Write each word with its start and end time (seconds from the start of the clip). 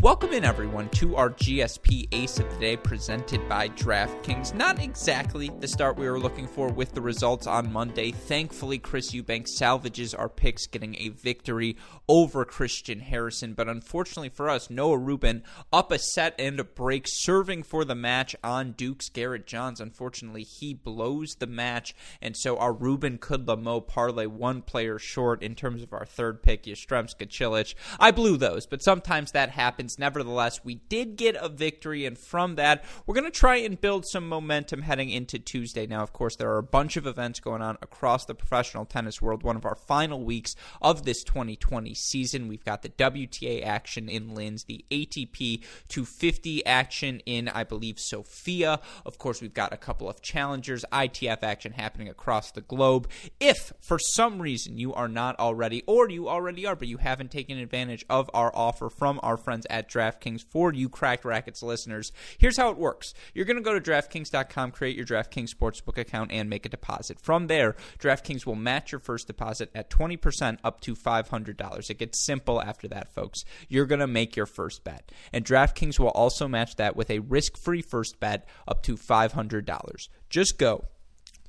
Welcome 0.00 0.32
in, 0.32 0.46
everyone, 0.46 0.88
to 0.92 1.16
our 1.16 1.28
GSP 1.28 2.08
Ace 2.12 2.38
of 2.38 2.50
the 2.50 2.58
Day 2.58 2.74
presented 2.74 3.46
by 3.50 3.68
DraftKings. 3.68 4.54
Not 4.54 4.80
exactly 4.80 5.50
the 5.60 5.68
start 5.68 5.98
we 5.98 6.08
were 6.08 6.18
looking 6.18 6.46
for 6.46 6.68
with 6.68 6.94
the 6.94 7.02
results 7.02 7.46
on 7.46 7.70
Monday. 7.70 8.10
Thankfully, 8.10 8.78
Chris 8.78 9.12
Eubanks 9.12 9.58
salvages 9.58 10.14
our 10.14 10.30
picks, 10.30 10.66
getting 10.66 10.94
a 10.94 11.10
victory 11.10 11.76
over 12.08 12.46
Christian 12.46 13.00
Harrison. 13.00 13.52
But 13.52 13.68
unfortunately 13.68 14.30
for 14.30 14.48
us, 14.48 14.70
Noah 14.70 14.96
Rubin 14.96 15.42
up 15.70 15.92
a 15.92 15.98
set 15.98 16.34
and 16.38 16.58
a 16.58 16.64
break, 16.64 17.04
serving 17.06 17.64
for 17.64 17.84
the 17.84 17.94
match 17.94 18.34
on 18.42 18.72
Duke's 18.72 19.10
Garrett 19.10 19.46
Johns. 19.46 19.82
Unfortunately, 19.82 20.44
he 20.44 20.72
blows 20.72 21.34
the 21.38 21.46
match, 21.46 21.94
and 22.22 22.34
so 22.38 22.56
our 22.56 22.72
Rubin 22.72 23.18
Kudla 23.18 23.86
parlay 23.86 24.24
one 24.24 24.62
player 24.62 24.98
short 24.98 25.42
in 25.42 25.54
terms 25.54 25.82
of 25.82 25.92
our 25.92 26.06
third 26.06 26.42
pick, 26.42 26.62
Yastremska 26.62 27.28
Cilic. 27.28 27.74
I 27.98 28.12
blew 28.12 28.38
those, 28.38 28.64
but 28.64 28.82
sometimes 28.82 29.32
that 29.32 29.50
happens 29.50 29.89
Nevertheless, 29.98 30.64
we 30.64 30.76
did 30.76 31.16
get 31.16 31.36
a 31.36 31.48
victory, 31.48 32.06
and 32.06 32.16
from 32.18 32.56
that, 32.56 32.84
we're 33.06 33.14
going 33.14 33.24
to 33.24 33.30
try 33.30 33.56
and 33.56 33.80
build 33.80 34.06
some 34.06 34.28
momentum 34.28 34.82
heading 34.82 35.10
into 35.10 35.38
Tuesday. 35.38 35.86
Now, 35.86 36.02
of 36.02 36.12
course, 36.12 36.36
there 36.36 36.50
are 36.50 36.58
a 36.58 36.62
bunch 36.62 36.96
of 36.96 37.06
events 37.06 37.40
going 37.40 37.62
on 37.62 37.78
across 37.82 38.24
the 38.24 38.34
professional 38.34 38.84
tennis 38.84 39.20
world. 39.20 39.42
One 39.42 39.56
of 39.56 39.64
our 39.64 39.74
final 39.74 40.22
weeks 40.24 40.54
of 40.80 41.04
this 41.04 41.24
2020 41.24 41.94
season. 41.94 42.48
We've 42.48 42.64
got 42.64 42.82
the 42.82 42.88
WTA 42.88 43.64
action 43.64 44.08
in 44.08 44.34
Linz, 44.34 44.64
the 44.64 44.84
ATP 44.90 45.62
250 45.88 46.66
action 46.66 47.20
in, 47.26 47.48
I 47.48 47.64
believe, 47.64 47.98
Sofia. 47.98 48.80
Of 49.04 49.18
course, 49.18 49.40
we've 49.40 49.54
got 49.54 49.72
a 49.72 49.76
couple 49.76 50.08
of 50.08 50.22
challengers, 50.22 50.84
ITF 50.92 51.42
action 51.42 51.72
happening 51.72 52.08
across 52.08 52.50
the 52.50 52.60
globe. 52.60 53.08
If 53.38 53.72
for 53.80 53.98
some 53.98 54.40
reason 54.40 54.78
you 54.78 54.94
are 54.94 55.08
not 55.08 55.38
already, 55.38 55.82
or 55.86 56.08
you 56.10 56.28
already 56.28 56.66
are, 56.66 56.76
but 56.76 56.88
you 56.88 56.98
haven't 56.98 57.30
taken 57.30 57.58
advantage 57.58 58.04
of 58.08 58.30
our 58.34 58.50
offer 58.54 58.88
from 58.90 59.20
our 59.22 59.36
friends 59.36 59.66
at 59.70 59.79
at 59.80 59.88
DraftKings 59.88 60.44
for 60.44 60.72
you 60.72 60.88
Cracked 60.88 61.24
Racquets 61.24 61.62
listeners. 61.62 62.12
Here's 62.38 62.56
how 62.56 62.70
it 62.70 62.76
works 62.76 63.14
you're 63.34 63.46
going 63.46 63.56
to 63.56 63.62
go 63.62 63.76
to 63.76 63.80
DraftKings.com, 63.80 64.70
create 64.70 64.96
your 64.96 65.06
DraftKings 65.06 65.54
Sportsbook 65.54 65.98
account, 65.98 66.30
and 66.30 66.48
make 66.48 66.66
a 66.66 66.68
deposit. 66.68 67.18
From 67.18 67.48
there, 67.48 67.74
DraftKings 67.98 68.46
will 68.46 68.54
match 68.54 68.92
your 68.92 69.00
first 69.00 69.26
deposit 69.26 69.70
at 69.74 69.90
20% 69.90 70.58
up 70.62 70.80
to 70.82 70.94
$500. 70.94 71.90
It 71.90 71.98
gets 71.98 72.24
simple 72.24 72.62
after 72.62 72.86
that, 72.88 73.12
folks. 73.12 73.44
You're 73.68 73.86
going 73.86 74.00
to 74.00 74.06
make 74.06 74.36
your 74.36 74.46
first 74.46 74.84
bet. 74.84 75.10
And 75.32 75.44
DraftKings 75.44 75.98
will 75.98 76.08
also 76.08 76.46
match 76.46 76.76
that 76.76 76.94
with 76.94 77.10
a 77.10 77.20
risk 77.20 77.56
free 77.56 77.82
first 77.82 78.20
bet 78.20 78.46
up 78.68 78.82
to 78.84 78.96
$500. 78.96 80.08
Just 80.28 80.58
go 80.58 80.84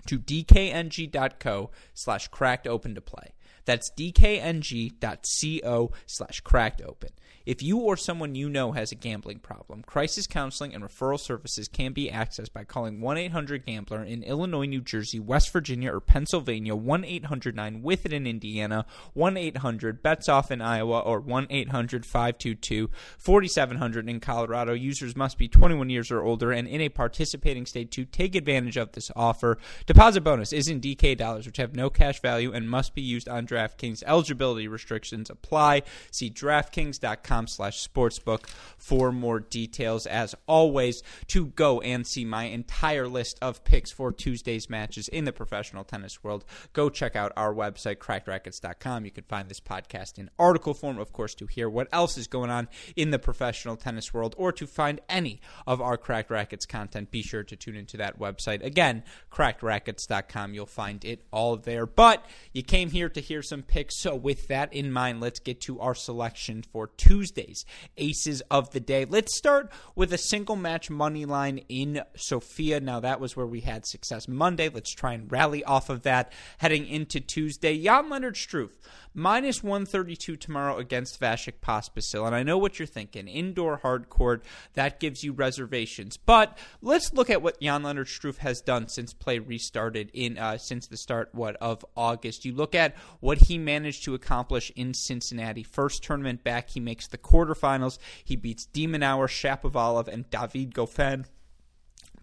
to 0.08 0.18
dkng.co 0.18 1.70
slash 1.94 2.28
cracked 2.30 2.68
open 2.68 2.96
to 2.96 3.02
play. 3.02 3.34
That's 3.66 3.92
dkng.co 3.92 5.92
slash 6.08 6.42
cracked 6.42 6.82
open. 6.82 7.10
If 7.46 7.64
you 7.64 7.80
or 7.80 7.98
someone 7.98 8.36
you 8.36 8.50
know 8.50 8.74
has 8.74 8.92
a 8.92 8.96
gambling 8.96 9.40
problem, 9.40 9.82
crisis 9.84 10.28
counseling 10.28 10.74
and 10.74 10.84
referral 10.84 11.20
services 11.20 11.68
can 11.68 11.94
be 11.94 12.10
accessed 12.10 12.54
by 12.54 12.64
calling 12.64 13.02
1 13.02 13.18
800 13.18 13.66
Gambler 13.66 14.04
in 14.04 14.24
Illinois, 14.24 14.66
New 14.66 14.82
Jersey, 14.82 15.20
West 15.20 15.52
Virginia, 15.52 15.94
or 15.94 16.00
Pennsylvania, 16.00 16.76
1 16.76 17.04
800 17.04 17.56
9 17.56 17.82
with 17.82 18.06
it 18.06 18.14
in 18.14 18.28
Indiana, 18.28 18.86
1 19.14 19.38
800 19.38 20.04
Bets 20.04 20.30
Off 20.30 20.52
in 20.52 20.62
Iowa, 20.62 21.00
or 21.00 21.20
1 21.20 21.48
800 21.50 22.06
522 22.06 22.90
4700 23.18 24.10
in 24.10 24.20
Colorado. 24.20 24.74
Users 24.74 25.16
must 25.16 25.38
be 25.38 25.48
21 25.48 25.90
years 25.90 26.12
or 26.12 26.22
older 26.22 26.52
and 26.52 26.68
in 26.68 26.82
a 26.82 26.90
participating 26.90 27.66
state 27.66 27.92
to 27.92 28.06
take 28.06 28.36
advantage 28.36 28.78
of 28.78 28.92
this 28.92 29.10
offer. 29.16 29.58
Deposit 29.86 30.22
bonus 30.22 30.54
is 30.54 30.68
in 30.68 30.80
DK 30.80 31.18
dollars, 31.18 31.46
which 31.46 31.58
have 31.58 31.76
no 31.76 31.90
cash 31.90 32.22
value 32.22 32.52
and 32.52 32.70
must 32.70 32.94
be 32.94 33.02
used 33.02 33.28
on 33.28 33.48
DraftKings. 33.48 34.04
Eligibility 34.06 34.68
restrictions 34.68 35.30
apply. 35.30 35.82
See 36.12 36.30
DraftKings.com 36.30 37.31
com 37.32 37.48
slash 37.48 37.88
sportsbook 37.88 38.46
for 38.78 39.10
more 39.10 39.40
details. 39.40 40.06
As 40.06 40.36
always, 40.48 41.02
to 41.28 41.46
go 41.46 41.80
and 41.80 42.06
see 42.06 42.26
my 42.26 42.44
entire 42.44 43.08
list 43.08 43.40
of 43.42 43.64
picks 43.64 43.90
for 43.90 44.12
Tuesday's 44.12 44.70
matches 44.70 45.08
in 45.08 45.24
the 45.24 45.32
professional 45.32 45.86
tennis 45.86 46.26
world, 46.26 46.44
go 46.74 46.90
check 46.90 47.16
out 47.16 47.32
our 47.38 47.54
website, 47.54 48.00
crackrackets.com. 48.00 49.06
You 49.06 49.12
can 49.12 49.24
find 49.24 49.48
this 49.48 49.62
podcast 49.62 50.20
in 50.20 50.30
article 50.38 50.74
form, 50.74 51.00
of 51.00 51.14
course, 51.14 51.34
to 51.36 51.48
hear 51.48 51.70
what 51.70 51.88
else 51.94 52.18
is 52.18 52.28
going 52.28 52.50
on 52.50 52.68
in 52.98 53.12
the 53.12 53.20
professional 53.20 53.78
tennis 53.78 54.14
world 54.14 54.36
or 54.38 54.52
to 54.52 54.68
find 54.68 55.00
any 55.08 55.40
of 55.66 55.80
our 55.80 55.96
Cracked 55.96 56.32
Racquets 56.32 56.68
content. 56.68 57.12
Be 57.12 57.22
sure 57.22 57.44
to 57.44 57.56
tune 57.56 57.78
into 57.78 57.96
that 57.96 58.20
website. 58.20 58.62
Again, 58.62 59.04
crackedracquets.com. 59.32 60.54
You'll 60.54 60.66
find 60.66 61.06
it 61.06 61.24
all 61.32 61.56
there. 61.56 61.86
But 61.86 62.26
you 62.52 62.62
came 62.62 62.90
here 62.90 63.08
to 63.08 63.22
hear 63.22 63.42
some 63.42 63.64
picks. 63.64 63.98
So, 63.98 64.16
with 64.16 64.50
that 64.50 64.74
in 64.74 64.92
mind, 64.92 65.22
let's 65.22 65.40
get 65.40 65.62
to 65.62 65.80
our 65.80 65.96
selection 65.96 66.64
for 66.74 66.88
Tuesday. 66.88 67.21
Tuesday's 67.22 67.66
aces 67.98 68.42
of 68.50 68.72
the 68.72 68.80
day. 68.80 69.06
Let's 69.06 69.38
start 69.38 69.72
with 69.96 70.12
a 70.12 70.18
single 70.18 70.56
match 70.56 70.90
money 70.90 71.26
line 71.26 71.60
in 71.70 72.02
Sofia. 72.16 72.80
Now, 72.80 73.00
that 73.00 73.20
was 73.20 73.36
where 73.36 73.46
we 73.46 73.62
had 73.62 73.86
success 73.86 74.28
Monday. 74.28 74.70
Let's 74.70 74.96
try 74.96 75.14
and 75.14 75.32
rally 75.32 75.64
off 75.64 75.92
of 75.92 76.02
that 76.02 76.34
heading 76.58 76.88
into 76.88 77.20
Tuesday. 77.20 77.78
Jan 77.78 78.10
Leonard 78.10 78.34
Struff 78.34 78.72
minus 79.14 79.64
132 79.64 80.38
tomorrow 80.38 80.78
against 80.78 81.20
Vasek 81.20 81.56
Pospisil. 81.62 82.26
And 82.26 82.36
I 82.36 82.44
know 82.44 82.58
what 82.58 82.80
you're 82.80 82.86
thinking. 82.86 83.28
Indoor 83.28 83.78
hard 83.78 84.10
court, 84.10 84.44
that 84.74 85.00
gives 85.00 85.24
you 85.24 85.34
reservations. 85.34 86.18
But 86.18 86.58
let's 86.82 87.14
look 87.14 87.30
at 87.30 87.42
what 87.42 87.60
Jan 87.62 87.84
Leonard 87.84 88.08
Struff 88.08 88.38
has 88.38 88.62
done 88.62 88.88
since 88.88 89.14
play 89.14 89.40
restarted 89.40 90.10
in 90.14 90.38
uh, 90.38 90.58
since 90.58 90.88
the 90.88 90.98
start 90.98 91.30
what 91.34 91.56
of 91.58 91.86
August. 91.96 92.46
You 92.46 92.54
look 92.54 92.76
at 92.76 92.96
what 93.20 93.38
he 93.40 93.58
managed 93.58 94.04
to 94.06 94.14
accomplish 94.14 94.72
in 94.76 94.94
Cincinnati. 94.94 95.64
First 95.64 96.04
tournament 96.04 96.44
back, 96.44 96.70
he 96.70 96.80
makes 96.80 97.08
the 97.12 97.18
quarterfinals. 97.18 97.98
He 98.24 98.36
beats 98.36 98.66
de 98.66 98.88
Minaur, 98.88 99.28
Shapovalov, 99.28 100.08
and 100.08 100.30
David 100.30 100.74
Goffin 100.74 101.26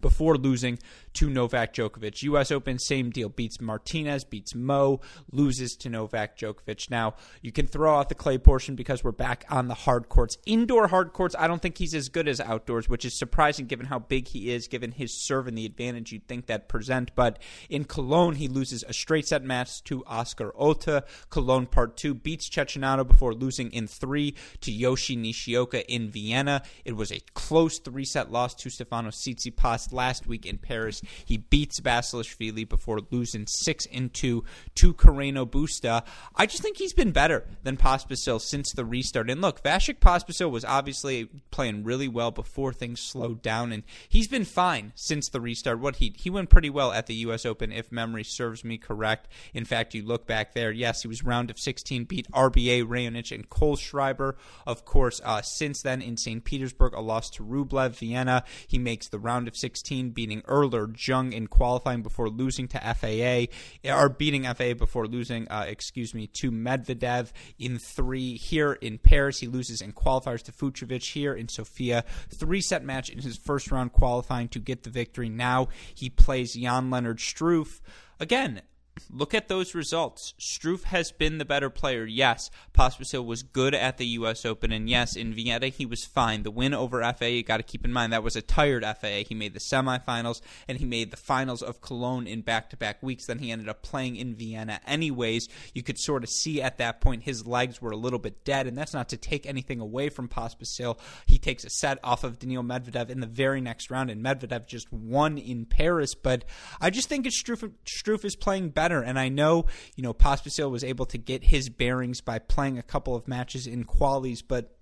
before 0.01 0.35
losing 0.35 0.79
to 1.13 1.29
Novak 1.29 1.73
Djokovic. 1.73 2.23
U.S. 2.23 2.51
Open, 2.51 2.79
same 2.79 3.09
deal. 3.09 3.29
Beats 3.29 3.59
Martinez, 3.59 4.23
beats 4.23 4.55
Mo, 4.55 5.01
loses 5.31 5.75
to 5.77 5.89
Novak 5.89 6.37
Djokovic. 6.37 6.89
Now, 6.89 7.15
you 7.41 7.51
can 7.51 7.67
throw 7.67 7.97
out 7.97 8.09
the 8.09 8.15
clay 8.15 8.37
portion 8.37 8.75
because 8.75 9.03
we're 9.03 9.11
back 9.11 9.45
on 9.49 9.67
the 9.67 9.73
hard 9.73 10.09
courts. 10.09 10.37
Indoor 10.45 10.87
hard 10.87 11.13
courts, 11.13 11.35
I 11.37 11.47
don't 11.47 11.61
think 11.61 11.77
he's 11.77 11.93
as 11.93 12.09
good 12.09 12.27
as 12.27 12.39
outdoors, 12.39 12.87
which 12.87 13.05
is 13.05 13.17
surprising 13.17 13.65
given 13.65 13.87
how 13.87 13.99
big 13.99 14.27
he 14.27 14.51
is, 14.51 14.67
given 14.67 14.91
his 14.91 15.13
serve 15.13 15.47
and 15.47 15.57
the 15.57 15.65
advantage 15.65 16.11
you'd 16.11 16.27
think 16.27 16.45
that 16.45 16.67
present. 16.67 17.11
But 17.15 17.39
in 17.69 17.85
Cologne, 17.85 18.35
he 18.35 18.47
loses 18.47 18.83
a 18.87 18.93
straight 18.93 19.27
set 19.27 19.43
match 19.43 19.83
to 19.85 20.03
Oscar 20.05 20.51
Otte. 20.51 21.03
Cologne 21.29 21.65
part 21.65 21.97
two 21.97 22.13
beats 22.13 22.49
Cecchinato 22.49 23.07
before 23.07 23.33
losing 23.33 23.71
in 23.71 23.87
three 23.87 24.35
to 24.61 24.71
Yoshi 24.71 25.15
Nishioka 25.15 25.89
in 25.91 26.09
Vienna. 26.09 26.63
It 26.85 26.95
was 26.95 27.11
a 27.11 27.19
close 27.33 27.79
three 27.79 28.05
set 28.05 28.31
loss 28.31 28.53
to 28.55 28.69
Stefano 28.69 29.09
Tsitsipas 29.09 29.88
last 29.91 30.27
week 30.27 30.45
in 30.45 30.57
Paris. 30.57 31.01
He 31.25 31.37
beats 31.37 31.79
Basilashvili 31.79 32.67
before 32.67 32.99
losing 33.11 33.47
6 33.47 33.87
and 33.91 34.13
2 34.13 34.43
to 34.75 34.93
Carreno 34.93 35.49
Busta. 35.49 36.03
I 36.35 36.45
just 36.45 36.61
think 36.61 36.77
he's 36.77 36.93
been 36.93 37.11
better 37.11 37.45
than 37.63 37.77
Pospisil 37.77 38.41
since 38.41 38.71
the 38.73 38.85
restart. 38.85 39.29
And 39.29 39.41
look, 39.41 39.63
Vasek 39.63 39.99
Pospisil 39.99 40.51
was 40.51 40.65
obviously 40.65 41.29
playing 41.51 41.83
really 41.83 42.07
well 42.07 42.31
before 42.31 42.73
things 42.73 42.99
slowed 42.99 43.41
down, 43.41 43.71
and 43.71 43.83
he's 44.07 44.27
been 44.27 44.45
fine 44.45 44.91
since 44.95 45.29
the 45.29 45.41
restart. 45.41 45.79
What 45.79 45.97
he 45.97 46.13
he 46.17 46.29
went 46.29 46.49
pretty 46.49 46.69
well 46.69 46.91
at 46.91 47.07
the 47.07 47.15
U.S. 47.15 47.45
Open, 47.45 47.71
if 47.71 47.91
memory 47.91 48.23
serves 48.23 48.63
me 48.63 48.77
correct. 48.77 49.27
In 49.53 49.65
fact, 49.65 49.93
you 49.93 50.03
look 50.03 50.27
back 50.27 50.53
there, 50.53 50.71
yes, 50.71 51.01
he 51.01 51.07
was 51.07 51.23
round 51.23 51.49
of 51.49 51.59
16, 51.59 52.05
beat 52.05 52.29
RBA, 52.31 52.85
Raonic, 52.85 53.31
and 53.33 53.49
Kohlschreiber. 53.49 54.35
Of 54.65 54.85
course, 54.85 55.21
uh, 55.23 55.41
since 55.41 55.81
then 55.81 56.01
in 56.01 56.17
St. 56.17 56.43
Petersburg, 56.43 56.93
a 56.93 57.01
loss 57.01 57.29
to 57.31 57.43
Rublev, 57.43 57.91
Vienna. 57.91 58.43
He 58.67 58.77
makes 58.77 59.07
the 59.07 59.19
round 59.19 59.47
of 59.47 59.55
16, 59.55 59.78
beating 59.83 60.41
Erler, 60.43 60.93
Jung 60.95 61.33
in 61.33 61.47
qualifying 61.47 62.01
before 62.01 62.29
losing 62.29 62.67
to 62.69 62.79
FAA, 62.79 63.45
or 63.91 64.09
beating 64.09 64.43
FAA 64.43 64.73
before 64.73 65.07
losing, 65.07 65.47
uh, 65.49 65.65
excuse 65.67 66.13
me, 66.13 66.27
to 66.27 66.51
Medvedev 66.51 67.31
in 67.57 67.77
three. 67.77 68.37
Here 68.37 68.73
in 68.73 68.97
Paris, 68.97 69.39
he 69.39 69.47
loses 69.47 69.81
in 69.81 69.93
qualifiers 69.93 70.43
to 70.43 70.51
Fucsovics. 70.51 71.11
Here 71.13 71.33
in 71.33 71.47
Sofia, 71.47 72.03
three 72.29 72.61
set 72.61 72.83
match 72.83 73.09
in 73.09 73.19
his 73.19 73.37
first 73.37 73.71
round 73.71 73.93
qualifying 73.93 74.47
to 74.49 74.59
get 74.59 74.83
the 74.83 74.89
victory. 74.89 75.29
Now 75.29 75.69
he 75.93 76.09
plays 76.09 76.53
Jan 76.53 76.89
Leonard 76.89 77.17
Struff. 77.17 77.79
Again, 78.19 78.61
look 79.09 79.33
at 79.33 79.47
those 79.47 79.75
results. 79.75 80.33
Struff 80.39 80.83
has 80.83 81.11
been 81.11 81.37
the 81.37 81.45
better 81.45 81.69
player. 81.69 82.05
Yes, 82.05 82.49
Pospisil 82.73 83.25
was 83.25 83.43
good 83.43 83.73
at 83.73 83.97
the 83.97 84.05
U.S. 84.07 84.45
Open, 84.45 84.71
and 84.71 84.89
yes, 84.89 85.15
in 85.15 85.33
Vienna 85.33 85.67
he 85.67 85.85
was 85.85 86.05
fine. 86.05 86.43
The 86.43 86.51
win 86.51 86.73
over 86.73 87.01
FAA, 87.01 87.25
you 87.25 87.43
got 87.43 87.57
to 87.57 87.63
keep 87.63 87.85
in 87.85 87.93
mind 87.93 88.13
that 88.13 88.23
was 88.23 88.35
a 88.35 88.41
tired 88.41 88.83
FAA. 88.83 89.23
He 89.27 89.35
made 89.35 89.53
the 89.53 89.59
semifinals 89.59 90.41
and 90.67 90.77
he 90.77 90.85
made 90.85 91.11
the 91.11 91.17
finals 91.17 91.61
of 91.61 91.81
Cologne 91.81 92.27
in 92.27 92.41
back-to-back 92.41 93.01
weeks. 93.03 93.25
Then 93.25 93.39
he 93.39 93.51
ended 93.51 93.69
up 93.69 93.83
playing 93.83 94.15
in 94.15 94.35
Vienna. 94.35 94.79
Anyways, 94.87 95.47
you 95.73 95.83
could 95.83 95.99
sort 95.99 96.23
of 96.23 96.29
see 96.29 96.61
at 96.61 96.77
that 96.77 97.01
point 97.01 97.23
his 97.23 97.45
legs 97.45 97.81
were 97.81 97.91
a 97.91 97.97
little 97.97 98.19
bit 98.19 98.43
dead, 98.43 98.67
and 98.67 98.77
that's 98.77 98.93
not 98.93 99.09
to 99.09 99.17
take 99.17 99.45
anything 99.45 99.79
away 99.79 100.09
from 100.09 100.27
Pospisil. 100.27 100.97
He 101.25 101.37
takes 101.37 101.63
a 101.63 101.69
set 101.69 101.99
off 102.03 102.23
of 102.23 102.39
Daniil 102.39 102.63
Medvedev 102.63 103.09
in 103.09 103.19
the 103.19 103.27
very 103.27 103.61
next 103.61 103.91
round, 103.91 104.09
and 104.09 104.23
Medvedev 104.23 104.67
just 104.67 104.91
won 104.91 105.37
in 105.37 105.65
Paris. 105.65 106.15
But 106.15 106.45
I 106.81 106.89
just 106.89 107.09
think 107.09 107.25
Struff, 107.27 107.71
Struff 107.85 108.25
is 108.25 108.35
playing 108.35 108.69
better 108.69 108.88
better. 108.89 109.01
And 109.01 109.19
I 109.19 109.29
know, 109.29 109.65
you 109.95 110.03
know, 110.03 110.13
Pospisil 110.13 110.71
was 110.71 110.83
able 110.83 111.05
to 111.07 111.17
get 111.17 111.45
his 111.45 111.69
bearings 111.69 112.21
by 112.21 112.39
playing 112.39 112.77
a 112.77 112.83
couple 112.83 113.15
of 113.15 113.27
matches 113.27 113.67
in 113.67 113.85
qualies, 113.85 114.43
but 114.45 114.75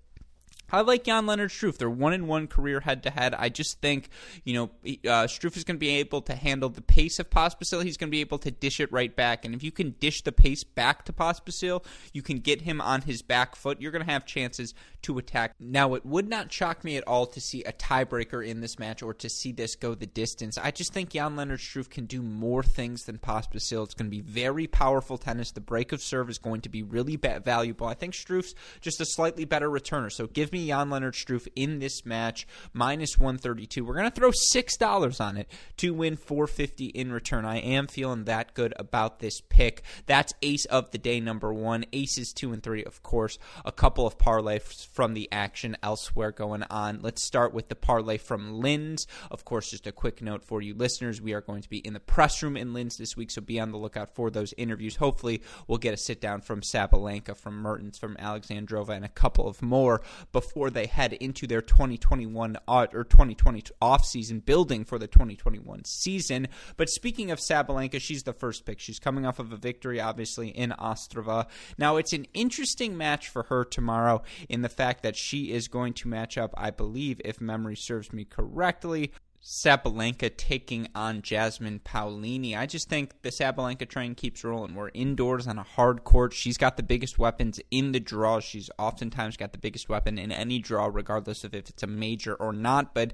I 0.70 0.80
like 0.82 1.04
Jan 1.04 1.26
Leonard 1.26 1.50
Struff. 1.50 1.78
They're 1.78 1.90
one 1.90 2.12
in 2.12 2.26
one 2.26 2.46
career 2.46 2.80
head 2.80 3.02
to 3.04 3.10
head. 3.10 3.34
I 3.34 3.48
just 3.48 3.80
think, 3.80 4.08
you 4.44 4.54
know, 4.54 4.70
uh, 4.84 5.26
Struff 5.26 5.56
is 5.56 5.64
going 5.64 5.76
to 5.76 5.80
be 5.80 5.96
able 5.96 6.22
to 6.22 6.34
handle 6.34 6.68
the 6.68 6.82
pace 6.82 7.18
of 7.18 7.30
Pospisil. 7.30 7.84
He's 7.84 7.96
going 7.96 8.08
to 8.08 8.16
be 8.16 8.20
able 8.20 8.38
to 8.38 8.50
dish 8.50 8.80
it 8.80 8.92
right 8.92 9.14
back. 9.14 9.44
And 9.44 9.54
if 9.54 9.62
you 9.62 9.72
can 9.72 9.92
dish 10.00 10.22
the 10.22 10.32
pace 10.32 10.64
back 10.64 11.04
to 11.06 11.12
Pospisil, 11.12 11.84
you 12.12 12.22
can 12.22 12.38
get 12.38 12.62
him 12.62 12.80
on 12.80 13.02
his 13.02 13.22
back 13.22 13.56
foot. 13.56 13.80
You're 13.80 13.92
going 13.92 14.04
to 14.04 14.10
have 14.10 14.26
chances 14.26 14.74
to 15.02 15.18
attack. 15.18 15.54
Now, 15.60 15.94
it 15.94 16.04
would 16.04 16.28
not 16.28 16.52
shock 16.52 16.84
me 16.84 16.96
at 16.96 17.06
all 17.06 17.26
to 17.26 17.40
see 17.40 17.62
a 17.64 17.72
tiebreaker 17.72 18.46
in 18.46 18.60
this 18.60 18.78
match 18.78 19.02
or 19.02 19.14
to 19.14 19.28
see 19.28 19.52
this 19.52 19.76
go 19.76 19.94
the 19.94 20.06
distance. 20.06 20.58
I 20.58 20.70
just 20.70 20.92
think 20.92 21.10
Jan 21.10 21.36
Leonard 21.36 21.60
Struff 21.60 21.88
can 21.88 22.06
do 22.06 22.20
more 22.22 22.62
things 22.62 23.04
than 23.04 23.18
Pospisil. 23.18 23.84
It's 23.84 23.94
going 23.94 24.10
to 24.10 24.16
be 24.16 24.20
very 24.20 24.66
powerful 24.66 25.18
tennis. 25.18 25.52
The 25.52 25.60
break 25.60 25.92
of 25.92 26.02
serve 26.02 26.28
is 26.28 26.38
going 26.38 26.62
to 26.62 26.68
be 26.68 26.82
really 26.82 27.16
valuable. 27.16 27.86
I 27.86 27.94
think 27.94 28.14
Struff's 28.14 28.54
just 28.80 29.00
a 29.00 29.04
slightly 29.04 29.44
better 29.44 29.70
returner. 29.70 30.10
So 30.10 30.26
give 30.26 30.52
me 30.52 30.57
me 30.58 30.66
Jan 30.66 30.90
Leonard 30.90 31.14
Struff 31.14 31.46
in 31.54 31.78
this 31.78 32.04
match, 32.04 32.46
minus 32.72 33.18
132. 33.18 33.84
We're 33.84 33.94
going 33.94 34.10
to 34.10 34.14
throw 34.14 34.30
$6 34.30 35.20
on 35.20 35.36
it 35.36 35.48
to 35.78 35.94
win 35.94 36.16
450 36.16 36.86
in 36.86 37.12
return. 37.12 37.44
I 37.44 37.58
am 37.58 37.86
feeling 37.86 38.24
that 38.24 38.54
good 38.54 38.74
about 38.76 39.20
this 39.20 39.40
pick. 39.40 39.82
That's 40.06 40.32
ace 40.42 40.64
of 40.66 40.90
the 40.90 40.98
day 40.98 41.20
number 41.20 41.52
one. 41.52 41.84
Aces 41.92 42.32
two 42.32 42.52
and 42.52 42.62
three, 42.62 42.84
of 42.84 43.02
course. 43.02 43.38
A 43.64 43.72
couple 43.72 44.06
of 44.06 44.18
parlays 44.18 44.86
from 44.88 45.14
the 45.14 45.28
action 45.30 45.76
elsewhere 45.82 46.32
going 46.32 46.64
on. 46.64 47.00
Let's 47.02 47.24
start 47.24 47.54
with 47.54 47.68
the 47.68 47.76
parlay 47.76 48.18
from 48.18 48.60
Linz. 48.60 49.06
Of 49.30 49.44
course, 49.44 49.70
just 49.70 49.86
a 49.86 49.92
quick 49.92 50.20
note 50.20 50.44
for 50.44 50.60
you 50.60 50.74
listeners 50.74 51.20
we 51.20 51.34
are 51.34 51.40
going 51.40 51.62
to 51.62 51.68
be 51.68 51.78
in 51.78 51.92
the 51.92 52.00
press 52.00 52.42
room 52.42 52.56
in 52.56 52.72
Linz 52.72 52.96
this 52.96 53.16
week, 53.16 53.30
so 53.30 53.40
be 53.40 53.60
on 53.60 53.70
the 53.70 53.78
lookout 53.78 54.14
for 54.14 54.30
those 54.30 54.54
interviews. 54.56 54.96
Hopefully, 54.96 55.42
we'll 55.66 55.78
get 55.78 55.94
a 55.94 55.96
sit 55.96 56.20
down 56.20 56.40
from 56.40 56.62
Sabalenka, 56.62 57.36
from 57.36 57.56
Mertens, 57.56 57.98
from 57.98 58.16
Alexandrova, 58.16 58.90
and 58.90 59.04
a 59.04 59.08
couple 59.08 59.46
of 59.46 59.62
more 59.62 60.02
before 60.32 60.47
before 60.48 60.70
they 60.70 60.86
head 60.86 61.12
into 61.12 61.46
their 61.46 61.60
2021 61.60 62.56
uh, 62.66 62.86
or 62.94 63.04
2020 63.04 63.64
offseason 63.82 64.42
building 64.42 64.82
for 64.82 64.98
the 64.98 65.06
2021 65.06 65.84
season. 65.84 66.48
But 66.78 66.88
speaking 66.88 67.30
of 67.30 67.38
Sabalenka, 67.38 68.00
she's 68.00 68.22
the 68.22 68.32
first 68.32 68.64
pick. 68.64 68.80
She's 68.80 68.98
coming 68.98 69.26
off 69.26 69.38
of 69.38 69.52
a 69.52 69.56
victory, 69.56 70.00
obviously 70.00 70.48
in 70.48 70.70
Ostrava. 70.70 71.46
Now 71.76 71.96
it's 71.96 72.14
an 72.14 72.26
interesting 72.32 72.96
match 72.96 73.28
for 73.28 73.42
her 73.44 73.62
tomorrow 73.62 74.22
in 74.48 74.62
the 74.62 74.70
fact 74.70 75.02
that 75.02 75.16
she 75.16 75.52
is 75.52 75.68
going 75.68 75.92
to 75.94 76.08
match 76.08 76.38
up, 76.38 76.54
I 76.56 76.70
believe, 76.70 77.20
if 77.26 77.42
memory 77.42 77.76
serves 77.76 78.10
me 78.10 78.24
correctly, 78.24 79.12
Sabalenka 79.42 80.36
taking 80.36 80.88
on 80.94 81.22
Jasmine 81.22 81.80
Paolini. 81.84 82.56
I 82.56 82.66
just 82.66 82.88
think 82.88 83.22
the 83.22 83.30
Sabalenka 83.30 83.88
train 83.88 84.14
keeps 84.14 84.42
rolling. 84.42 84.74
We're 84.74 84.90
indoors 84.92 85.46
on 85.46 85.58
a 85.58 85.62
hard 85.62 86.04
court. 86.04 86.34
She's 86.34 86.58
got 86.58 86.76
the 86.76 86.82
biggest 86.82 87.18
weapons 87.18 87.60
in 87.70 87.92
the 87.92 88.00
draw. 88.00 88.40
She's 88.40 88.68
oftentimes 88.78 89.36
got 89.36 89.52
the 89.52 89.58
biggest 89.58 89.88
weapon 89.88 90.18
in 90.18 90.32
any 90.32 90.58
draw, 90.58 90.90
regardless 90.92 91.44
of 91.44 91.54
if 91.54 91.68
it's 91.68 91.82
a 91.82 91.86
major 91.86 92.34
or 92.34 92.52
not. 92.52 92.94
But 92.94 93.12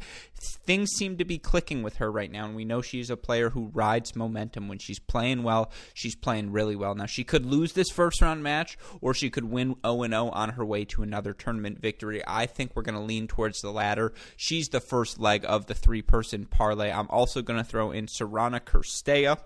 things 0.65 0.91
seem 0.97 1.19
to 1.19 1.25
be 1.25 1.39
clicking 1.39 1.83
with 1.83 1.97
her 1.97 2.11
right 2.11 2.31
now, 2.31 2.47
and 2.47 2.57
we 2.57 2.65
know 2.65 2.81
she's 2.81 3.11
a 3.11 3.17
player 3.17 3.51
who 3.51 3.71
rides 3.75 4.17
momentum. 4.17 4.69
When 4.69 4.79
she's 4.79 4.99
playing 4.99 5.43
well, 5.43 5.71
she's 5.93 6.17
playing 6.17 6.53
really 6.53 6.75
well. 6.75 6.95
Now, 6.95 7.07
she 7.07 7.25
could 7.25 7.45
lose 7.45 7.75
this 7.75 7.91
first 7.91 8.23
round 8.23 8.43
match, 8.43 8.79
or 9.03 9.13
she 9.13 9.29
could 9.29 9.45
win 9.45 9.77
0 9.87 10.07
0 10.07 10.31
on 10.31 10.51
her 10.51 10.65
way 10.65 10.85
to 10.87 11.03
another 11.03 11.35
tournament 11.35 11.81
victory. 11.81 12.23
I 12.27 12.47
think 12.47 12.73
we're 12.75 12.83
going 12.83 12.95
to 12.95 13.01
lean 13.01 13.29
towards 13.29 13.61
the 13.61 13.71
latter. 13.71 14.15
She's 14.37 14.69
the 14.69 14.81
first 14.81 15.21
leg 15.21 15.45
of 15.47 15.67
the 15.67 15.75
three 15.75 16.03
person 16.15 16.45
parlay. 16.47 16.93
I'm 16.93 17.09
also 17.11 17.43
going 17.43 17.59
to 17.59 17.65
throw 17.65 17.91
in 17.91 18.07
Sorana 18.07 18.61
Cirstea 18.61 19.37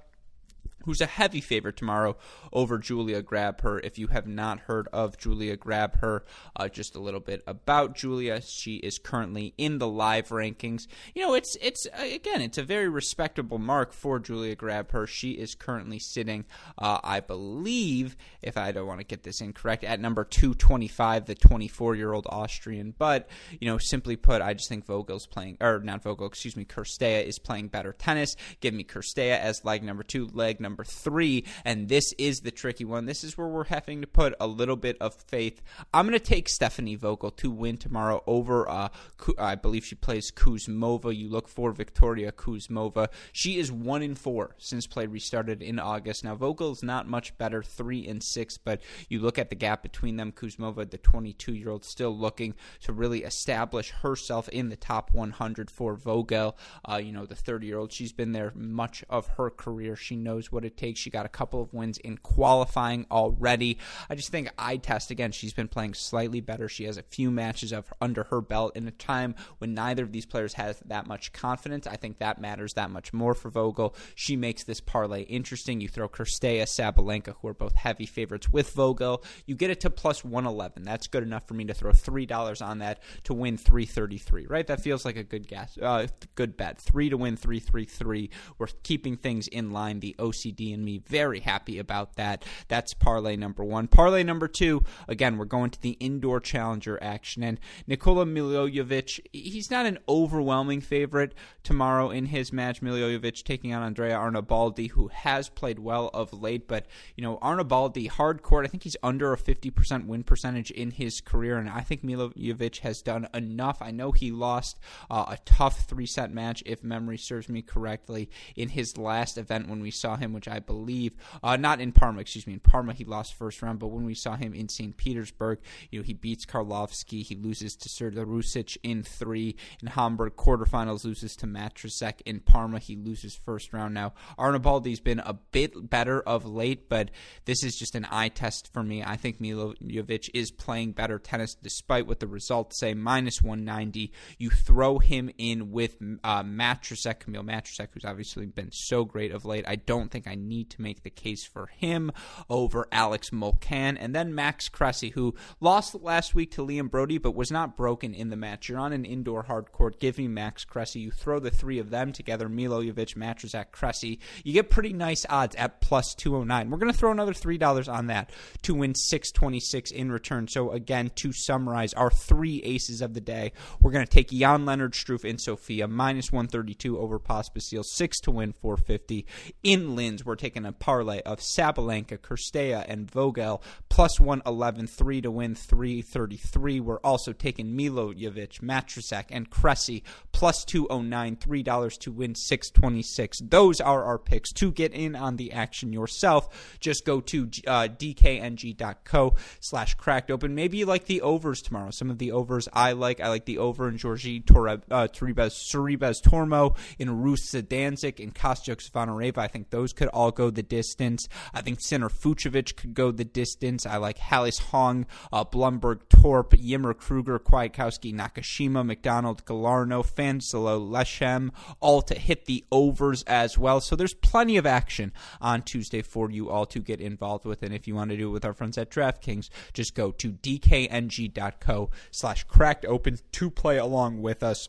who's 0.84 1.00
a 1.00 1.06
heavy 1.06 1.40
favorite 1.40 1.76
tomorrow 1.76 2.16
over 2.52 2.78
Julia 2.78 3.22
Grabher. 3.22 3.80
If 3.84 3.98
you 3.98 4.08
have 4.08 4.26
not 4.26 4.60
heard 4.60 4.88
of 4.92 5.18
Julia 5.18 5.56
Grabher, 5.56 6.22
uh, 6.56 6.68
just 6.68 6.96
a 6.96 7.00
little 7.00 7.20
bit 7.20 7.42
about 7.46 7.94
Julia. 7.94 8.40
She 8.40 8.76
is 8.76 8.98
currently 8.98 9.54
in 9.58 9.78
the 9.78 9.88
live 9.88 10.28
rankings. 10.28 10.86
You 11.14 11.22
know, 11.22 11.34
it's 11.34 11.56
it's 11.60 11.86
uh, 11.86 12.02
again, 12.02 12.40
it's 12.40 12.58
a 12.58 12.62
very 12.62 12.88
respectable 12.88 13.58
mark 13.58 13.92
for 13.92 14.18
Julia 14.18 14.56
Grabher. 14.56 15.06
She 15.06 15.32
is 15.32 15.54
currently 15.54 15.98
sitting, 15.98 16.44
uh, 16.78 16.98
I 17.02 17.20
believe, 17.20 18.16
if 18.42 18.56
I 18.56 18.72
don't 18.72 18.86
want 18.86 19.00
to 19.00 19.06
get 19.06 19.22
this 19.22 19.40
incorrect, 19.40 19.84
at 19.84 20.00
number 20.00 20.24
225, 20.24 21.26
the 21.26 21.34
24 21.34 21.96
year 21.96 22.12
old 22.12 22.26
Austrian. 22.30 22.94
But 22.96 23.28
you 23.60 23.68
know, 23.68 23.78
simply 23.78 24.16
put, 24.16 24.42
I 24.42 24.54
just 24.54 24.68
think 24.68 24.86
Vogel's 24.86 25.26
playing, 25.26 25.58
or 25.60 25.80
not 25.80 26.02
Vogel, 26.02 26.26
excuse 26.26 26.56
me, 26.56 26.64
Cirstea 26.64 27.24
is 27.24 27.38
playing 27.38 27.68
better 27.68 27.92
tennis. 27.92 28.36
Give 28.60 28.74
me 28.74 28.84
Cirstea 28.84 29.38
as 29.38 29.64
leg 29.64 29.82
number 29.82 30.02
two, 30.02 30.28
leg 30.32 30.60
number 30.60 30.67
number 30.68 30.84
three, 30.84 31.44
and 31.64 31.88
this 31.88 32.12
is 32.18 32.40
the 32.40 32.50
tricky 32.50 32.84
one. 32.84 33.06
This 33.06 33.24
is 33.24 33.38
where 33.38 33.48
we're 33.48 33.64
having 33.64 34.02
to 34.02 34.06
put 34.06 34.34
a 34.38 34.46
little 34.46 34.76
bit 34.76 34.98
of 35.00 35.14
faith. 35.14 35.62
I'm 35.94 36.06
going 36.06 36.18
to 36.18 36.22
take 36.22 36.46
Stephanie 36.46 36.94
Vogel 36.94 37.30
to 37.30 37.50
win 37.50 37.78
tomorrow 37.78 38.22
over, 38.26 38.68
uh, 38.68 38.90
I 39.38 39.54
believe 39.54 39.86
she 39.86 39.94
plays 39.94 40.30
Kuzmova. 40.30 41.16
You 41.16 41.30
look 41.30 41.48
for 41.48 41.72
Viktoria 41.72 42.32
Kuzmova. 42.32 43.08
She 43.32 43.58
is 43.58 43.72
one 43.72 44.02
in 44.02 44.14
four 44.14 44.56
since 44.58 44.86
play 44.86 45.06
restarted 45.06 45.62
in 45.62 45.78
August. 45.78 46.22
Now 46.22 46.34
Vogel 46.34 46.72
is 46.72 46.82
not 46.82 47.08
much 47.08 47.36
better, 47.38 47.62
three 47.62 48.06
and 48.06 48.22
six, 48.22 48.58
but 48.58 48.82
you 49.08 49.20
look 49.20 49.38
at 49.38 49.48
the 49.48 49.56
gap 49.56 49.82
between 49.82 50.16
them. 50.16 50.32
Kuzmova, 50.32 50.90
the 50.90 50.98
22 50.98 51.54
year 51.54 51.70
old, 51.70 51.86
still 51.86 52.14
looking 52.14 52.54
to 52.82 52.92
really 52.92 53.24
establish 53.24 53.90
herself 54.02 54.50
in 54.50 54.68
the 54.68 54.76
top 54.76 55.14
100 55.14 55.70
for 55.70 55.94
Vogel. 55.94 56.58
Uh, 56.86 56.96
you 56.96 57.12
know, 57.12 57.24
the 57.24 57.34
30 57.34 57.66
year 57.66 57.78
old, 57.78 57.90
she's 57.90 58.12
been 58.12 58.32
there 58.32 58.52
much 58.54 59.02
of 59.08 59.28
her 59.38 59.48
career. 59.48 59.96
She 59.96 60.14
knows 60.14 60.52
what 60.52 60.57
it 60.64 60.76
takes. 60.76 61.00
She 61.00 61.10
got 61.10 61.26
a 61.26 61.28
couple 61.28 61.62
of 61.62 61.72
wins 61.72 61.98
in 61.98 62.18
qualifying 62.18 63.06
already. 63.10 63.78
I 64.08 64.14
just 64.14 64.30
think 64.30 64.50
eye 64.58 64.76
test 64.76 65.10
again. 65.10 65.32
She's 65.32 65.52
been 65.52 65.68
playing 65.68 65.94
slightly 65.94 66.40
better. 66.40 66.68
She 66.68 66.84
has 66.84 66.96
a 66.96 67.02
few 67.02 67.30
matches 67.30 67.72
of 67.72 67.92
under 68.00 68.24
her 68.24 68.40
belt 68.40 68.76
in 68.76 68.86
a 68.88 68.92
time 68.92 69.34
when 69.58 69.74
neither 69.74 70.02
of 70.02 70.12
these 70.12 70.26
players 70.26 70.54
has 70.54 70.80
that 70.86 71.06
much 71.06 71.32
confidence. 71.32 71.86
I 71.86 71.96
think 71.96 72.18
that 72.18 72.40
matters 72.40 72.74
that 72.74 72.90
much 72.90 73.12
more 73.12 73.34
for 73.34 73.50
Vogel. 73.50 73.94
She 74.14 74.36
makes 74.36 74.64
this 74.64 74.80
parlay 74.80 75.22
interesting. 75.22 75.80
You 75.80 75.88
throw 75.88 76.08
Cirstea, 76.08 76.62
Sabalenka, 76.62 77.34
who 77.40 77.48
are 77.48 77.54
both 77.54 77.74
heavy 77.74 78.06
favorites 78.06 78.48
with 78.50 78.70
Vogel. 78.72 79.22
You 79.46 79.54
get 79.54 79.70
it 79.70 79.80
to 79.80 79.90
plus 79.90 80.24
111. 80.24 80.82
That's 80.82 81.06
good 81.06 81.22
enough 81.22 81.46
for 81.46 81.54
me 81.54 81.64
to 81.66 81.74
throw 81.74 81.92
three 81.92 82.26
dollars 82.26 82.60
on 82.62 82.78
that 82.78 83.02
to 83.24 83.34
win 83.34 83.56
333. 83.56 84.46
Right? 84.46 84.66
That 84.66 84.80
feels 84.80 85.04
like 85.04 85.16
a 85.16 85.24
good 85.24 85.46
guess. 85.48 85.78
Uh, 85.80 86.06
good 86.34 86.56
bet. 86.56 86.78
Three 86.80 87.10
to 87.10 87.16
win 87.16 87.36
333. 87.36 88.30
We're 88.58 88.66
keeping 88.82 89.16
things 89.16 89.48
in 89.48 89.70
line. 89.70 90.00
The 90.00 90.14
OCD 90.48 90.74
and 90.74 90.84
me. 90.84 90.98
Very 90.98 91.40
happy 91.40 91.78
about 91.78 92.16
that. 92.16 92.44
That's 92.68 92.94
parlay 92.94 93.36
number 93.36 93.64
one. 93.64 93.88
Parlay 93.88 94.22
number 94.22 94.48
two, 94.48 94.84
again, 95.06 95.38
we're 95.38 95.44
going 95.44 95.70
to 95.70 95.80
the 95.80 95.92
indoor 96.00 96.40
challenger 96.40 96.98
action. 97.02 97.42
And 97.42 97.60
Nikola 97.86 98.24
Milojevic, 98.24 99.20
he's 99.32 99.70
not 99.70 99.86
an 99.86 99.98
overwhelming 100.08 100.80
favorite 100.80 101.34
tomorrow 101.62 102.10
in 102.10 102.26
his 102.26 102.52
match. 102.52 102.80
Milojevic 102.80 103.42
taking 103.44 103.74
on 103.74 103.82
Andrea 103.82 104.16
Arnaboldi, 104.16 104.90
who 104.90 105.08
has 105.08 105.48
played 105.48 105.78
well 105.78 106.10
of 106.14 106.32
late. 106.32 106.66
But, 106.68 106.86
you 107.16 107.22
know, 107.22 107.38
Arnaboldi, 107.38 108.08
hard 108.08 108.42
court, 108.42 108.64
I 108.64 108.68
think 108.68 108.82
he's 108.82 108.96
under 109.02 109.32
a 109.32 109.38
50% 109.38 110.06
win 110.06 110.22
percentage 110.22 110.70
in 110.70 110.90
his 110.90 111.20
career. 111.20 111.58
And 111.58 111.68
I 111.68 111.80
think 111.80 112.02
Milojevic 112.02 112.78
has 112.78 113.02
done 113.02 113.28
enough. 113.34 113.78
I 113.80 113.90
know 113.90 114.12
he 114.12 114.30
lost 114.30 114.78
uh, 115.10 115.26
a 115.28 115.38
tough 115.44 115.86
three 115.86 116.06
set 116.06 116.32
match, 116.32 116.62
if 116.66 116.82
memory 116.82 117.18
serves 117.18 117.48
me 117.48 117.62
correctly, 117.62 118.30
in 118.56 118.70
his 118.70 118.96
last 118.96 119.38
event 119.38 119.68
when 119.68 119.80
we 119.80 119.90
saw 119.90 120.16
him, 120.16 120.32
which 120.38 120.48
I 120.48 120.60
believe, 120.60 121.14
uh, 121.42 121.56
not 121.56 121.80
in 121.80 121.90
Parma, 121.90 122.20
excuse 122.20 122.46
me. 122.46 122.52
In 122.52 122.60
Parma, 122.60 122.92
he 122.92 123.04
lost 123.04 123.34
first 123.34 123.60
round, 123.60 123.80
but 123.80 123.88
when 123.88 124.04
we 124.04 124.14
saw 124.14 124.36
him 124.36 124.54
in 124.54 124.68
St. 124.68 124.96
Petersburg, 124.96 125.58
you 125.90 125.98
know, 125.98 126.04
he 126.04 126.14
beats 126.14 126.46
Karlovskiy. 126.46 127.24
He 127.24 127.34
loses 127.34 127.74
to 127.74 127.88
Serdarusic 127.88 128.76
in 128.84 129.02
three. 129.02 129.56
In 129.82 129.88
Hamburg, 129.88 130.36
quarterfinals, 130.36 131.04
loses 131.04 131.34
to 131.36 131.46
Majchrzak. 131.46 132.20
In 132.24 132.38
Parma, 132.38 132.78
he 132.78 132.94
loses 132.94 133.34
first 133.34 133.72
round. 133.72 133.94
Now, 133.94 134.12
Arnaboldi's 134.38 135.00
been 135.00 135.18
a 135.20 135.32
bit 135.32 135.90
better 135.90 136.20
of 136.20 136.46
late, 136.46 136.88
but 136.88 137.10
this 137.44 137.64
is 137.64 137.76
just 137.76 137.96
an 137.96 138.06
eye 138.10 138.28
test 138.28 138.72
for 138.72 138.84
me. 138.84 139.02
I 139.02 139.16
think 139.16 139.40
Milojevic 139.40 140.30
is 140.34 140.52
playing 140.52 140.92
better 140.92 141.18
tennis 141.18 141.56
despite 141.56 142.06
what 142.06 142.20
the 142.20 142.28
results 142.28 142.78
say. 142.78 142.94
Minus 142.94 143.42
190. 143.42 144.12
You 144.38 144.50
throw 144.50 144.98
him 145.00 145.30
in 145.36 145.72
with 145.72 145.96
uh, 146.22 146.44
Majchrzak, 146.44 147.18
Kamil 147.18 147.42
Majchrzak, 147.42 147.88
who's 147.92 148.04
obviously 148.04 148.46
been 148.46 148.70
so 148.70 149.04
great 149.04 149.32
of 149.32 149.44
late. 149.44 149.64
I 149.66 149.74
don't 149.76 150.10
think 150.10 150.27
I 150.28 150.34
need 150.34 150.70
to 150.70 150.82
make 150.82 151.02
the 151.02 151.10
case 151.10 151.44
for 151.44 151.66
him 151.66 152.12
over 152.48 152.86
Alex 152.92 153.30
Molcan. 153.30 153.96
And 153.98 154.14
then 154.14 154.34
Max 154.34 154.68
Cressy, 154.68 155.10
who 155.10 155.34
lost 155.60 155.94
last 155.94 156.34
week 156.34 156.52
to 156.52 156.64
Liam 156.64 156.90
Broady, 156.90 157.18
but 157.18 157.34
was 157.34 157.50
not 157.50 157.76
broken 157.76 158.14
in 158.14 158.30
the 158.30 158.36
match. 158.36 158.68
You're 158.68 158.78
on 158.78 158.92
an 158.92 159.04
indoor 159.04 159.44
hard 159.44 159.72
court. 159.72 160.00
Give 160.00 160.18
me 160.18 160.28
Max 160.28 160.64
Cressy. 160.64 161.00
You 161.00 161.10
throw 161.10 161.38
the 161.38 161.50
three 161.50 161.78
of 161.78 161.90
them 161.90 162.12
together, 162.12 162.48
Milojevic, 162.48 163.16
Majchrzak, 163.16 163.72
Cressy. 163.72 164.20
You 164.44 164.52
get 164.52 164.70
pretty 164.70 164.92
nice 164.92 165.24
odds 165.28 165.56
at 165.56 165.80
plus 165.80 166.14
209. 166.14 166.70
We're 166.70 166.78
going 166.78 166.92
to 166.92 166.98
throw 166.98 167.10
another 167.10 167.32
$3 167.32 167.92
on 167.92 168.06
that 168.06 168.30
to 168.62 168.74
win 168.74 168.94
626 168.94 169.90
in 169.90 170.12
return. 170.12 170.48
So, 170.48 170.72
again, 170.72 171.10
to 171.16 171.32
summarize 171.32 171.94
our 171.94 172.10
three 172.10 172.62
aces 172.62 173.00
of 173.00 173.14
the 173.14 173.20
day, 173.20 173.52
we're 173.80 173.92
going 173.92 174.06
to 174.06 174.10
take 174.10 174.30
Jan 174.30 174.64
Leonard 174.64 174.92
Struff 174.92 175.24
in 175.24 175.38
Sofia, 175.38 175.88
minus 175.88 176.32
132 176.32 176.98
over 176.98 177.18
Pospisil, 177.18 177.84
6 177.84 178.20
to 178.20 178.30
win 178.30 178.52
450 178.52 179.26
in 179.62 179.96
Linz 179.96 180.17
wins. 180.18 180.26
We're 180.26 180.36
taking 180.36 180.64
a 180.64 180.72
parlay 180.72 181.20
of 181.22 181.40
Sabalenka, 181.40 182.18
Cirstea, 182.18 182.84
and 182.88 183.10
Vogel 183.10 183.62
plus 183.88 184.20
111, 184.20 184.86
3 184.86 185.20
to 185.22 185.30
win, 185.30 185.54
333. 185.54 186.80
We're 186.80 186.98
also 186.98 187.32
taking 187.32 187.76
Milojevic, 187.76 188.60
Majchrzak, 188.60 189.26
and 189.30 189.50
Cressy 189.50 190.02
plus 190.32 190.64
209, 190.64 191.36
$3 191.36 191.98
to 191.98 192.12
win, 192.12 192.34
626. 192.34 193.38
Those 193.42 193.80
are 193.80 194.04
our 194.04 194.18
picks. 194.18 194.52
To 194.52 194.70
get 194.70 194.92
in 194.92 195.16
on 195.16 195.36
the 195.36 195.52
action 195.52 195.92
yourself, 195.92 196.76
just 196.80 197.04
go 197.04 197.20
to 197.22 197.50
uh, 197.66 197.88
dkng.co 197.88 199.34
slash 199.60 199.94
cracked 199.94 200.30
open. 200.30 200.54
Maybe 200.54 200.78
you 200.78 200.86
like 200.86 201.06
the 201.06 201.22
overs 201.22 201.60
tomorrow. 201.60 201.90
Some 201.90 202.10
of 202.10 202.18
the 202.18 202.32
overs 202.32 202.68
I 202.72 202.92
like. 202.92 203.20
I 203.20 203.28
like 203.28 203.44
the 203.44 203.58
over 203.58 203.88
in 203.88 203.98
Giorgi 203.98 204.44
Torre, 204.44 204.80
uh, 204.90 205.08
Sorribes 205.08 206.22
Tormo, 206.22 206.76
in 206.98 207.08
Rusa 207.08 207.66
Danzig, 207.66 208.20
in 208.20 208.32
Kostyuk 208.32 208.78
Zvonareva. 208.78 209.38
I 209.38 209.48
think 209.48 209.70
those 209.70 209.92
could 209.92 210.07
all 210.08 210.30
go 210.30 210.50
the 210.50 210.62
distance. 210.62 211.28
I 211.54 211.62
think 211.62 211.80
Sinner 211.80 212.08
Fucsovics 212.08 212.74
could 212.74 212.94
go 212.94 213.10
the 213.10 213.24
distance. 213.24 213.86
I 213.86 213.96
like 213.96 214.18
Halys 214.18 214.60
Hong, 214.60 215.06
uh, 215.32 215.44
Blumberg 215.44 216.08
Torp, 216.08 216.54
Ymer 216.54 216.94
Krueger, 216.94 217.38
Kwiatkowski, 217.38 218.14
Nakashima, 218.14 218.84
McDonald, 218.84 219.44
Galarneau, 219.44 220.04
Fanselo, 220.06 220.80
Leshem, 220.88 221.50
all 221.80 222.02
to 222.02 222.14
hit 222.14 222.46
the 222.46 222.64
overs 222.70 223.22
as 223.24 223.56
well. 223.56 223.80
So 223.80 223.96
there's 223.96 224.14
plenty 224.14 224.56
of 224.56 224.66
action 224.66 225.12
on 225.40 225.62
Tuesday 225.62 226.02
for 226.02 226.30
you 226.30 226.50
all 226.50 226.66
to 226.66 226.80
get 226.80 227.00
involved 227.00 227.44
with. 227.44 227.62
And 227.62 227.74
if 227.74 227.86
you 227.86 227.94
want 227.94 228.10
to 228.10 228.16
do 228.16 228.28
it 228.28 228.32
with 228.32 228.44
our 228.44 228.54
friends 228.54 228.78
at 228.78 228.90
DraftKings, 228.90 229.48
just 229.72 229.94
go 229.94 230.10
to 230.12 230.32
dkng.co 230.32 231.90
slash 232.10 232.44
cracked 232.44 232.84
open 232.84 233.18
to 233.32 233.50
play 233.50 233.78
along 233.78 234.22
with 234.22 234.42
us. 234.42 234.68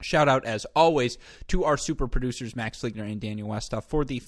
Shout 0.00 0.28
out, 0.28 0.44
as 0.44 0.66
always, 0.76 1.16
to 1.48 1.64
our 1.64 1.76
super 1.76 2.06
producers, 2.06 2.54
Max 2.54 2.80
Fligner 2.80 3.10
and 3.10 3.20
Daniel 3.20 3.48
Westoff, 3.48 3.84
for 3.84 4.04
the 4.04 4.22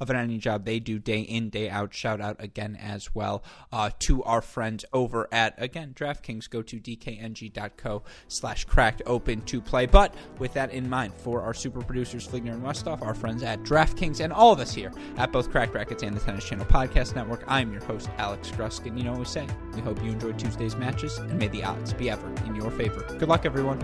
of 0.00 0.10
an 0.10 0.16
any 0.16 0.38
job 0.38 0.64
they 0.64 0.80
do 0.80 0.98
day 0.98 1.20
in, 1.20 1.50
day 1.50 1.68
out. 1.68 1.94
Shout 1.94 2.20
out 2.20 2.36
again 2.38 2.76
as 2.80 3.14
well 3.14 3.42
uh, 3.72 3.90
to 4.00 4.22
our 4.24 4.42
friends 4.42 4.84
over 4.92 5.28
at, 5.32 5.54
again, 5.58 5.92
DraftKings. 5.94 6.48
Go 6.48 6.62
to 6.62 6.78
dkng.co 6.78 8.02
slash 8.28 8.64
cracked 8.64 9.02
open 9.06 9.42
to 9.42 9.60
play. 9.60 9.86
But 9.86 10.14
with 10.38 10.52
that 10.54 10.70
in 10.72 10.88
mind, 10.88 11.14
for 11.14 11.42
our 11.42 11.54
super 11.54 11.80
producers, 11.80 12.26
Fligner 12.26 12.52
and 12.52 12.62
Westoff, 12.62 13.02
our 13.02 13.14
friends 13.14 13.42
at 13.42 13.62
DraftKings, 13.62 14.20
and 14.20 14.32
all 14.32 14.52
of 14.52 14.60
us 14.60 14.72
here 14.72 14.92
at 15.16 15.32
both 15.32 15.50
Cracked 15.50 15.74
Racquets 15.74 16.02
and 16.02 16.16
the 16.16 16.20
Tennis 16.20 16.44
Channel 16.44 16.66
Podcast 16.66 17.14
Network, 17.14 17.44
I'm 17.46 17.72
your 17.72 17.84
host, 17.84 18.10
Alex 18.18 18.50
Gruskin. 18.50 18.96
You 18.96 19.04
know 19.04 19.12
what 19.12 19.20
we 19.20 19.24
say. 19.26 19.46
We 19.74 19.80
hope 19.80 20.02
you 20.02 20.10
enjoyed 20.10 20.38
Tuesday's 20.38 20.76
matches, 20.76 21.18
and 21.18 21.38
may 21.38 21.48
the 21.48 21.64
odds 21.64 21.92
be 21.92 22.10
ever 22.10 22.28
in 22.46 22.54
your 22.54 22.70
favor. 22.70 23.04
Good 23.18 23.28
luck, 23.28 23.46
everyone. 23.46 23.78